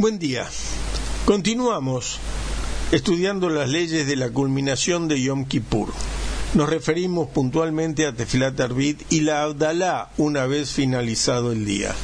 [0.00, 0.48] Buen día.
[1.26, 2.18] Continuamos
[2.90, 5.92] estudiando las leyes de la culminación de Yom Kippur.
[6.54, 11.94] Nos referimos puntualmente a Tefilat Arbit y la Abdalá una vez finalizado el día.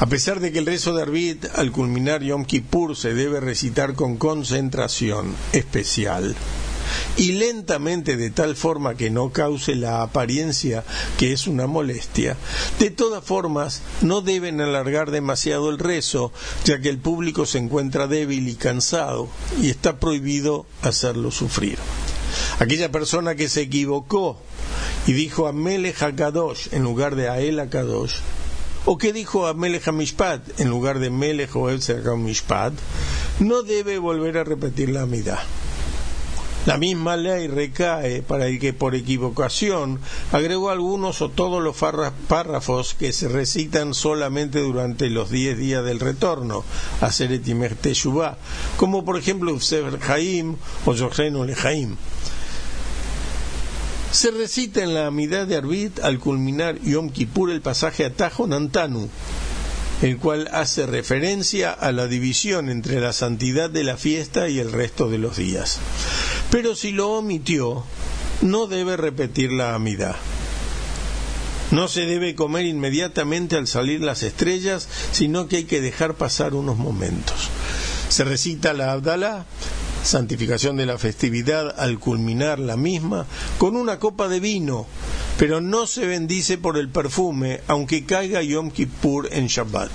[0.00, 3.94] A pesar de que el rezo de Arbit al culminar Yom Kippur se debe recitar
[3.94, 6.34] con concentración especial,
[7.16, 10.84] y lentamente de tal forma que no cause la apariencia
[11.18, 12.36] que es una molestia.
[12.78, 16.32] De todas formas, no deben alargar demasiado el rezo,
[16.64, 19.28] ya que el público se encuentra débil y cansado
[19.60, 21.78] y está prohibido hacerlo sufrir.
[22.58, 24.38] Aquella persona que se equivocó
[25.06, 28.16] y dijo a Melech HaKadosh en lugar de a El HaKadosh,
[28.84, 32.72] o que dijo a Melech HaMishpat en lugar de Melech o HaMishpat,
[33.40, 35.38] no debe volver a repetir la amidad.
[36.68, 40.00] La misma ley recae para el que por equivocación
[40.32, 41.74] agregó algunos o todos los
[42.28, 46.66] párrafos que se recitan solamente durante los diez días del retorno,
[47.00, 48.36] a Teshuvah,
[48.76, 51.96] como por ejemplo Ufsever Jaim o Yochenu Lejaim.
[54.12, 59.08] Se recita en la Amidad de Arbit al culminar Yom Kippur el pasaje Atajo Nantanu,
[60.02, 64.70] el cual hace referencia a la división entre la santidad de la fiesta y el
[64.70, 65.80] resto de los días.
[66.50, 67.84] Pero si lo omitió,
[68.40, 70.16] no debe repetir la amidad.
[71.70, 76.54] No se debe comer inmediatamente al salir las estrellas, sino que hay que dejar pasar
[76.54, 77.50] unos momentos.
[78.08, 79.44] Se recita la Abdalá,
[80.02, 83.26] santificación de la festividad al culminar la misma,
[83.58, 84.86] con una copa de vino,
[85.38, 89.90] pero no se bendice por el perfume, aunque caiga Yom Kippur en Shabbat.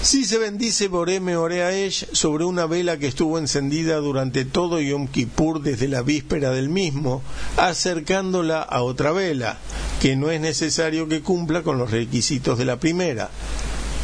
[0.00, 5.60] Sí se bendice Boreme Oreaesh sobre una vela que estuvo encendida durante todo Yom Kippur
[5.60, 7.20] desde la víspera del mismo,
[7.56, 9.58] acercándola a otra vela,
[10.00, 13.28] que no es necesario que cumpla con los requisitos de la primera,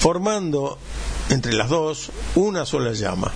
[0.01, 0.79] formando
[1.31, 3.33] entre las dos una sola llama.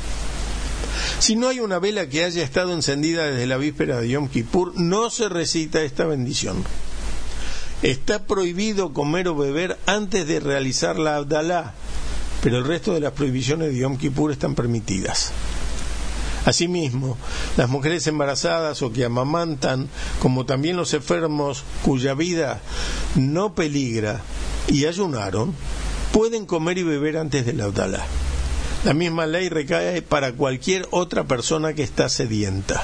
[1.20, 4.78] Si no hay una vela que haya estado encendida desde la víspera de Yom Kippur,
[4.78, 6.65] no se recita esta bendición.
[7.82, 11.75] Está prohibido comer o beber antes de realizar la Abdalá,
[12.43, 15.32] pero el resto de las prohibiciones de Yom Kippur están permitidas.
[16.44, 17.19] Asimismo,
[17.56, 19.88] las mujeres embarazadas o que amamantan,
[20.21, 22.60] como también los enfermos cuya vida
[23.16, 24.22] no peligra
[24.66, 25.54] y ayunaron,
[26.12, 28.06] pueden comer y beber antes de la Abdalá.
[28.84, 32.82] La misma ley recae para cualquier otra persona que está sedienta.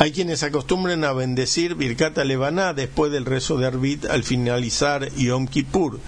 [0.00, 5.46] Hay quienes acostumbran a bendecir Birkat Levaná después del rezo de Arbit al finalizar Yom
[5.46, 6.00] Kippur,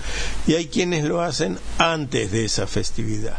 [0.46, 3.38] y hay quienes lo hacen antes de esa festividad.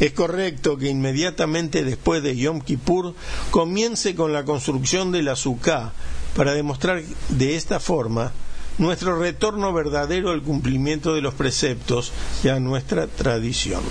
[0.00, 3.14] Es correcto que inmediatamente después de Yom Kippur
[3.50, 5.92] comience con la construcción de la Sukkah
[6.34, 8.32] para demostrar de esta forma
[8.78, 12.12] nuestro retorno verdadero al cumplimiento de los preceptos
[12.44, 13.82] y a nuestra tradición.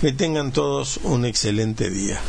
[0.00, 2.20] Que tengan todos un excelente día.